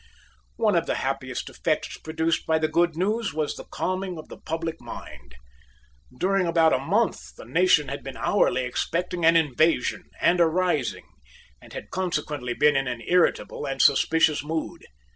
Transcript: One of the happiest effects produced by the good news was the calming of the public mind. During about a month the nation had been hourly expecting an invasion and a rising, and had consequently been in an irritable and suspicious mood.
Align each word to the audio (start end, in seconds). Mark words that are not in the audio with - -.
One 0.55 0.75
of 0.75 0.87
the 0.87 0.95
happiest 0.95 1.47
effects 1.47 1.95
produced 1.99 2.47
by 2.47 2.57
the 2.57 2.67
good 2.67 2.95
news 2.97 3.35
was 3.35 3.53
the 3.55 3.65
calming 3.65 4.17
of 4.17 4.29
the 4.29 4.37
public 4.37 4.81
mind. 4.81 5.35
During 6.17 6.47
about 6.47 6.73
a 6.73 6.79
month 6.79 7.35
the 7.35 7.45
nation 7.45 7.87
had 7.87 8.03
been 8.03 8.17
hourly 8.17 8.63
expecting 8.63 9.25
an 9.25 9.35
invasion 9.35 10.09
and 10.19 10.39
a 10.39 10.47
rising, 10.47 11.05
and 11.61 11.71
had 11.73 11.91
consequently 11.91 12.55
been 12.55 12.75
in 12.75 12.87
an 12.87 13.01
irritable 13.05 13.67
and 13.67 13.79
suspicious 13.79 14.43
mood. 14.43 14.85